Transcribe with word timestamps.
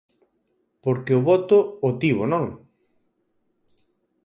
Porque 0.83 1.11
o 1.19 1.25
voto 1.29 1.57
o 1.87 1.89
tivo, 2.01 2.23
¿non? 2.33 2.43